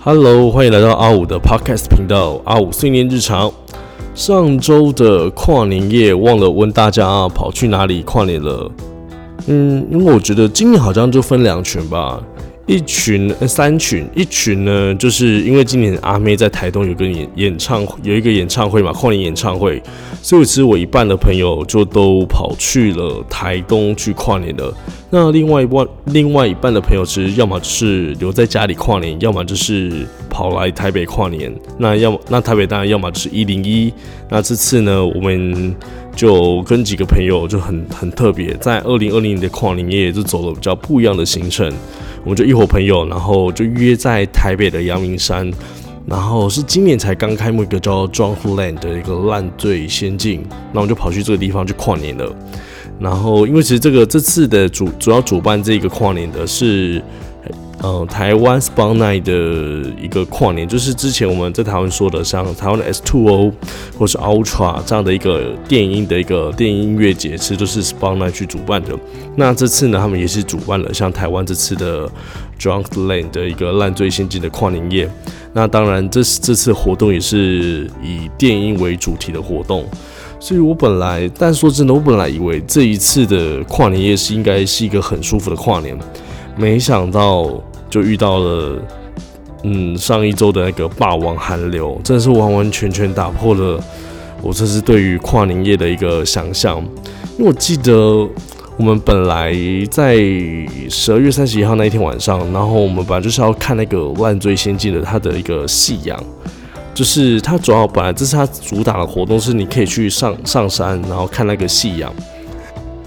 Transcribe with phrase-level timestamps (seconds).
[0.00, 3.52] Hello，欢迎来到阿五的 Podcast 频道，阿五碎念日常。
[4.14, 8.70] 上周的跨年夜，忘了问大家跑去哪里跨年了。
[9.48, 12.22] 嗯，因为我觉得今年好像就分两群吧。
[12.66, 19.82] 一群呃三群，一群呢，就是因为今年阿妹在台东有个演演唱有一个演唱会嘛，跨年演唱会，
[20.22, 24.72] 所以其实我一半的朋友就都跑去了台东去跨年了。
[25.10, 31.50] 那另外一半另外一半的朋友，其实要么就是留在家里跨年，要么就是跑来台北跨年。
[31.78, 33.90] 那要那台北当然要么就是一零一。
[34.28, 35.74] 那这次呢，我们
[36.14, 41.72] 就跟几个朋友就很很特别，在二零二零年的跨年夜就走了比较不一样的行程。
[42.24, 45.50] 我们就一伙朋友，然后就约在台北的阳明山，
[46.04, 52.30] 然后是今年才刚开幕一个叫 Drunkland 的一个烂醉仙境，那我们就跑去这个地方去跨年了。
[53.00, 57.02] 然后因为其实这个这次的主主要主办这个跨年的是。
[57.80, 63.52] 嗯，台湾 Spawn Night 的一个跨年，就是之前我们在台湾说的，像台湾的 S2O O
[63.96, 68.98] 或是 Ultra 这样的一个电音的一个电音乐节，其实都是 Spawn Night 去主办的。
[69.36, 72.10] 那这次呢，他们也是主办了像台湾这次的
[72.58, 75.08] Drunk Lane 的一个烂醉仙境的跨年夜。
[75.52, 79.86] 那当然，这这次活动也是以电音为主题的活动。
[80.40, 85.98] 所以我本来，但说真的，我本来以为这一次的跨年夜是应该是一个很舒服的跨年。
[86.56, 87.50] 没想到
[87.90, 88.82] 就遇到了，
[89.64, 93.82] 嗯，上一周的那个霸王寒流，真的是完完全全打破了
[94.40, 96.78] 我这是对于跨年夜的一个想象。
[97.36, 98.26] 因为我记得
[98.76, 99.52] 我们本来
[99.90, 100.16] 在
[100.88, 106.16] 十二月三十一号那一天晚上，然后我们本来就是要看那个万醉仙境的它的一个夕阳，
[106.98, 112.12] 就是它主要本来这是它主打的活动，是你可以去上上山，然后看那个夕阳。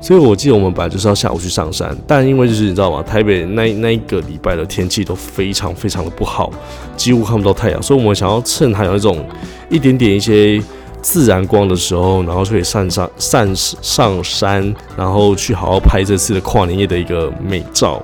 [0.00, 3.02] 所以我记得我们本来就是要下午去上山，但因为就是你知道吗？
[3.02, 6.50] 台北那那一个礼拜的天气都非常非常的不好，
[6.96, 9.22] 几乎看不到太阳，所以我们想要趁还有那种
[9.68, 10.58] 一点点一些
[11.02, 18.02] 自然光的时候，然后就可以上上上上山，然后去好好拍这次的跨年夜的一个美照。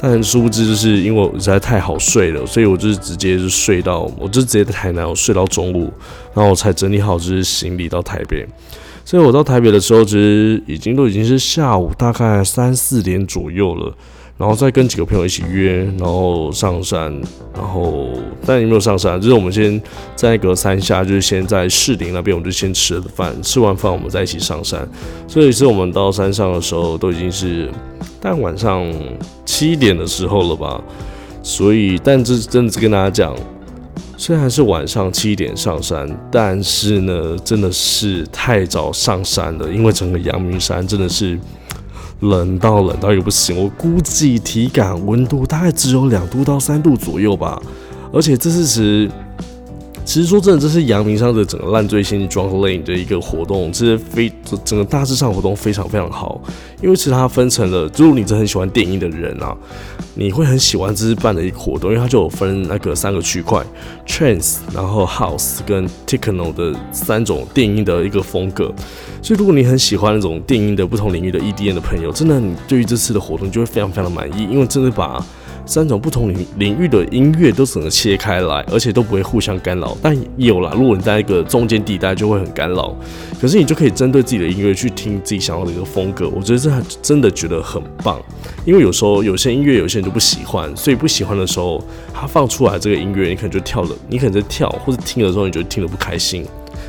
[0.00, 5.92] 但殊不知，就是因为我实在太好睡了，所以我就是直接就睡到，我就直接在台南，我睡到中午，
[6.32, 8.46] 然后我才整理好就是行李到台北。
[9.04, 13.92] 所以我到台北的时候，其实已经都已经是下午大概三四点左右了，
[14.36, 17.10] 然后再跟几个朋友一起约，然后上山，
[17.54, 18.10] 然后
[18.46, 19.80] 但也没有上山，就是我们先
[20.14, 24.86] 在那个山下，就是先在士林那边，我们就先吃了饭，吃完饭我们再一起上山。
[25.26, 27.70] 所以是我们到山上的时候，都已经是
[28.20, 28.86] 但晚上
[29.48, 30.78] 七点的时候了吧。
[31.42, 33.34] 所以，但这真的是跟大家讲。
[34.18, 41.38] 虽然是晚上七点上山，但是呢，真的是太早上山了，因为整个阳明山真的是
[42.20, 43.56] 冷到冷到也不行。
[43.56, 47.58] 我估计体感温度大概只有两度到三度左右吧，
[48.12, 49.10] 而且这是。
[50.08, 54.32] 其实说真的，这是阳明山的整个烂醉仙境 Drunk Lane 的一个活动，这是非
[54.64, 56.40] 整个大致上活动非常非常好。
[56.82, 59.54] 因为其实它分成了，如果你真的很喜欢电音的人啊，
[60.14, 63.62] 你会很喜欢这次办的一个活动，因为它就有分那个三个区块
[64.06, 68.72] ，Trance，然后 House 跟 Techno 的三种电音的一个风格。
[69.20, 75.22] 所以如果你很喜欢那种电音的不同领域的 EDM 的朋友，真的你对于这次的活动就会非常非常的满意，因为真的把。
[75.68, 79.94] 三种不同领领域的音乐都整个切开来，而且都不会互相干扰。
[80.02, 82.96] 但有了，如果你在一个中间地带，就会很干扰。
[83.38, 86.26] 可是你就可以针对自己的音乐去听自己想要的一个风格。
[86.30, 88.18] 我觉得这很真的觉得很棒。
[88.64, 91.84] 因为有时候有些音乐有些人就不喜欢，所以不喜欢的时候，
[92.14, 96.46] 他放出来这个音乐，你可能就跳了，你可能在跳，或者听的时候你觉得听得不开心，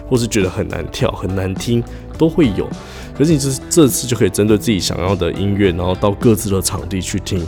[0.09, 1.83] 或是觉得很难跳、很难听，
[2.19, 2.69] 都会有。
[3.17, 7.43] 可是你这这次就可以针对自己想要的音乐，然后到各自的场地去听，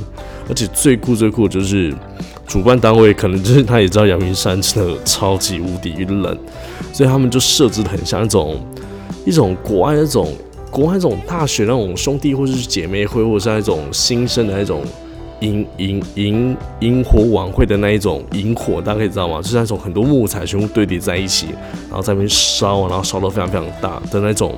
[0.50, 1.94] 而且最酷最酷就是
[2.46, 6.38] 主办单位可能就是他也知道阳明山真的超级无敌冷，
[6.92, 8.60] 所以他们就设置的很像那种
[9.26, 10.34] 一种国外那种
[10.70, 14.84] 国外那种大学那种兄弟或者是姐妹会，或者是那种新生的那种
[15.42, 19.42] 萤萤萤萤火晚会的那一种萤火，大家可以知道吗？
[19.42, 21.50] 就是那种很多木材全部堆叠在一起，
[21.90, 24.56] 然后在那边烧，然后烧得非常非常大的那种。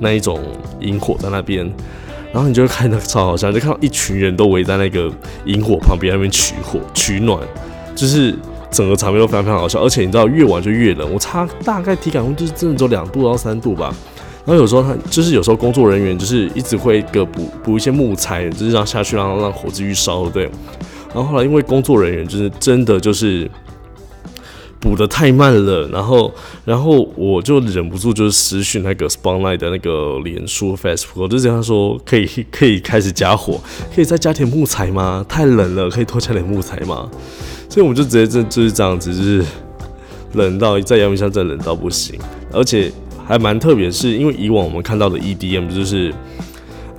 [0.00, 0.38] 那一种
[0.78, 1.68] 萤火在那边，
[2.32, 5.10] 然后你就会看到超好笑，就看到一群人都围在那个
[5.44, 7.36] 萤火旁边那边取火取暖，
[7.96, 8.32] 就是
[8.70, 9.82] 整个场面都非常非常好笑。
[9.82, 13.92] 而且你知道越晚就越冷，我差大概体感温度就是真的只有两度到三度吧。
[14.48, 20.44] 然后有时候他就是有时候工作人员就是一直会个补补一些木材，就是让下去让让火继续烧，对。
[21.14, 23.48] 然后后来因为工作人员就是真的就是。
[24.80, 26.32] 补的太慢了，然后，
[26.64, 33.60] 然后我就忍不住就是私讯那个 Spotlight 的那个脸书 Facebook，我就这样说，可以可以开始加火，
[33.92, 35.26] 可以再加点木材吗？
[35.28, 37.10] 太冷了，可以多加点木材吗？
[37.68, 39.44] 所以我们就直接这就是这样子，就是
[40.34, 42.16] 冷到在阳明山真冷到不行，
[42.52, 42.92] 而且
[43.28, 46.12] 还蛮特别，是因为以往我们看到的 EDM 就是。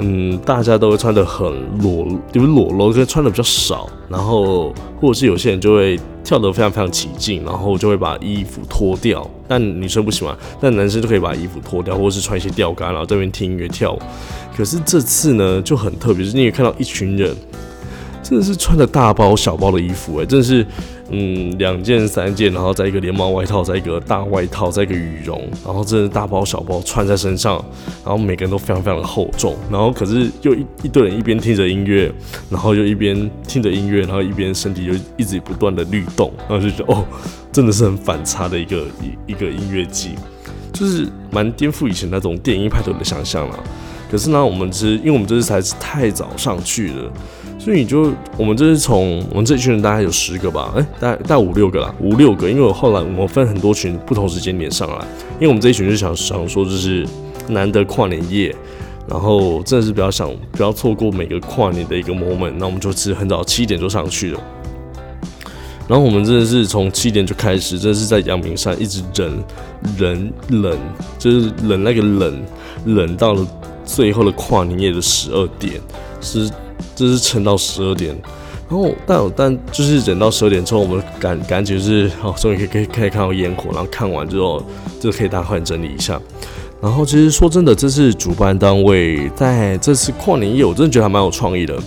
[0.02, 1.46] 嗯，大家都会穿的很
[1.80, 9.30] 裸，就是裸露，跟穿的比较少，然后或者是有些人就会跳得非常非常起劲，然后就会把衣服脱掉。
[9.46, 14.00] 但女生不喜欢，但男生就可以把衣服脱掉，或者是穿一些吊杆，然后这边听音乐跳。
[14.56, 17.36] 可是这次呢就很特别，是你也看到一群人。
[18.22, 20.66] 真的是穿着大包小包的衣服哎，真的是，
[21.10, 27.64] 嗯，两件三件，然后再一个连帽外套，再一个大外套，再一个羽绒，然后真的大包小包穿在身上，
[28.04, 32.12] 然后每个人都非常非常的厚重，然后可是又一一堆人一边听着音乐，
[32.50, 37.04] 然后又一边听着音乐，然后一边身体就一直不断的律动，然后就觉得哦，
[37.52, 40.12] 真的是很反差的一个一一个音乐季，
[40.72, 43.60] 就是蛮颠覆以前那种电音派对的想象了。
[44.12, 47.12] 可是呢，我们是因为我们这次才是太早上去了。
[47.60, 52.50] 所以你就我们这是从我们这一群人大概有十个吧，哎，大概大概五六个啦，五六个。
[52.50, 55.06] 因为我后来我们分很多群，不同时间点上来。
[55.34, 57.06] 因为我们这一群就想想说，就是
[57.50, 58.56] 难得跨年夜，
[59.10, 62.54] 然后真的是比较想不要错过每个跨年的一个 moment。
[62.58, 64.40] 那我们就其实很早七点就上去了。
[65.86, 69.44] 然后我们真的是从七点就开始，真的是在阳明山一直忍
[69.98, 70.78] 忍冷，
[71.18, 72.42] 就是冷那个冷
[72.86, 73.46] 冷到了
[73.84, 75.74] 最后的跨年夜的十二点
[76.22, 76.50] 是。
[76.96, 78.16] 就是撑到十二点，
[78.70, 84.62] 然后但但就是忍到十二点之后，我们感感觉是哦，终于可以可以可以看到烟火，然后看完之后
[85.00, 86.20] 就可以大快整理一下。
[86.82, 91.78] 然后其实说真的，这次主办单位在这次跨年夜，我真的觉得还蛮有创意的。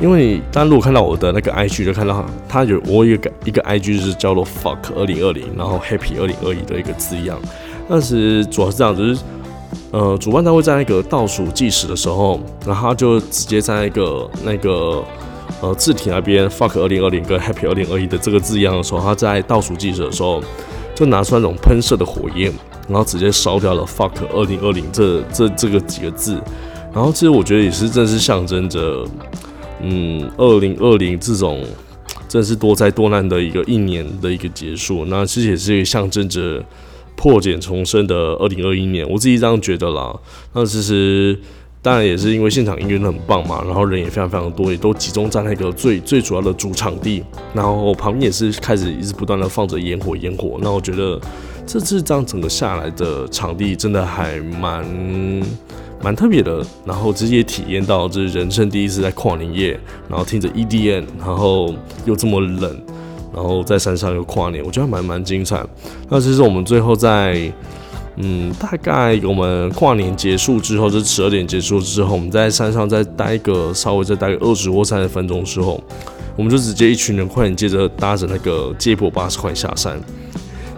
[0.00, 7.38] 因为大家如果看到我的那个 IG，就看到他有我有一个一个 IG 是叫做 Fuck 二零二零，然后 Happy 二零二一的一个字样。
[7.88, 9.20] 但是主要是这样，就是。
[9.92, 15.04] 呃，主办单位在那个倒数计时的时候，然后他就直接在一个那个
[15.60, 20.42] 呃字体那边 “fuck 二零二零”跟 “happy 二零二一”的这个字样的时候，他在倒数计时的时候
[20.94, 22.50] 就拿出那种喷射的火焰，
[22.88, 26.40] 然后直接烧掉了 “fuck 二零二零”这这这个几个字。
[26.90, 29.04] 然后其实我觉得也是，正是象征着，
[29.82, 31.62] 嗯，二零二零这种
[32.26, 35.04] 真是多灾多难的一个一年的一个结束。
[35.04, 36.64] 那其实也是象征着。
[37.22, 40.12] 破茧重生的二零二一年，我自己这样觉得啦。
[40.52, 41.38] 那其实
[41.80, 47.22] 当然也是因为现场音乐很棒嘛，然后人也非常非常多，也都集中在那个最最主要的主场地，
[47.54, 50.58] 然后旁边也是开始一直不断的放着烟火烟火。
[50.60, 51.20] 那我觉得
[51.64, 54.84] 这次这样整个下来的场地真的还蛮
[56.02, 59.78] 蛮特别的，然后直接体验到这是人生第一次在跨年夜，
[60.08, 61.72] 然后听着 EDM，然后
[62.04, 62.82] 又这么冷。
[63.34, 65.64] 然后在山上又跨年，我觉得蛮蛮精彩。
[66.08, 67.50] 那其实我们最后在，
[68.16, 75.82] 嗯，大概我们跨年结束之后，就十二点结束之后，我们在山上再待个稍微再待个二十或三十分钟之后，
[76.36, 79.98] 我们就直接一群人快点接着搭着那个接驳巴士快下山，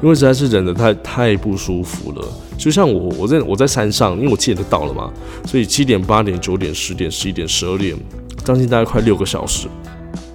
[0.00, 2.24] 因为实在是忍得太太不舒服了。
[2.56, 5.10] 就像我我在我在山上，因为我七点就到了嘛，
[5.44, 7.96] 所以七点、八点、九点、十点、十一点、十二点，
[8.44, 9.66] 将近大概快六个小时。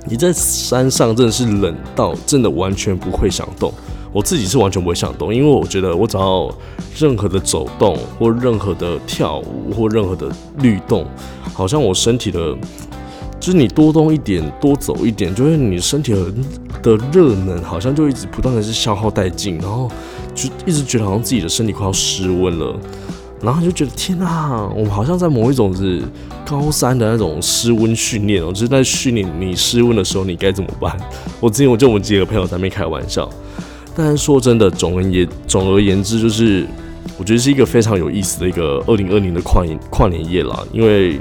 [0.07, 3.71] 你在山上真的是冷到真的完全不会想动，
[4.11, 6.49] 我自己是完全不会想动，因为我觉得我只要
[6.97, 11.05] 任何的走动或任何的跳舞或任何的律动，
[11.53, 12.55] 好像我身体的，
[13.39, 16.13] 就是你多动一点多走一点，就是你身体
[16.81, 19.91] 的热能好像就一直不断的是消耗殆尽，然后
[20.33, 22.75] 就一直觉得好像自己的身体快要失温了。
[23.41, 26.01] 然后就觉得天哪，我们好像在某一种是
[26.45, 30.95] 高三的那种失温训练哦，就是在训练你失温的时候你该怎么办。
[31.39, 33.29] 我之前我就我们几个朋友在那边开玩笑，
[33.95, 36.65] 但是说真的，总而言总而言之，就是
[37.17, 41.19] 我觉得是一个非常有意思的一个二零二零的跨年跨年夜啦，因为。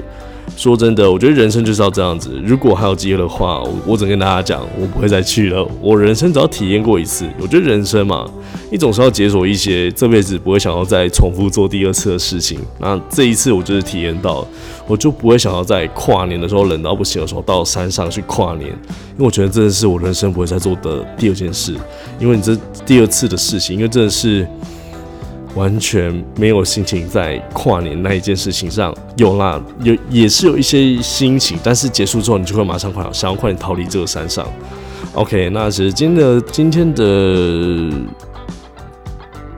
[0.57, 2.37] 说真的，我觉得人生就是要这样子。
[2.43, 5.65] 如果还有机会的话，我我只跟大家讲，我不会再去了。
[5.81, 8.29] 我人生只要体验过一次，我觉得人生嘛，
[8.69, 12.59] 一种是要解锁一些这辈子不会想要再重复做第二次的事情。
[12.79, 14.45] 那这一次我就是体验到，
[14.85, 21.73] 我就不会想要在跨年的时候冷到不行的时候到山上去跨年，因为我觉得真的是我人生不会再做的第二件事。
[22.19, 24.45] 因为你这第二次的事情，因为真的是。
[25.59, 34.47] 完全没有心情在跨年那一件事情上，有啦，有也是有一些心情，但是结束之后你就会马上快想要快点逃离这个山上。
[35.13, 37.91] OK，那其实今天的今天的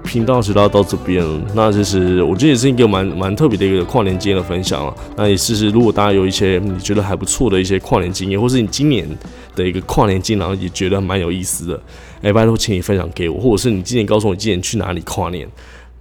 [0.03, 4.91] 频道就到到这边了，那其实我觉得也是一个蛮蛮特别的一个跨年经验的分享了。
[5.15, 9.07] 那也是如果大家有一些你觉得还不错的一些跨年经验，或是你今年
[9.55, 11.79] 的一个跨年经验，也觉得蛮有意思的，
[12.23, 15.47] 哎，拜托请你分享给我，或者是你今年告诉我今年去哪里跨年。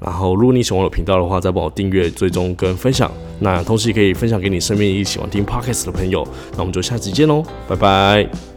[0.00, 3.10] 然后，如果你喜欢我的频道的话，再帮我订阅、追踪跟分享。
[3.38, 6.26] 那同时也可以分享给你身边一起喜欢听 podcast 的朋友。
[6.52, 8.49] 那我们就下期见喽，拜拜。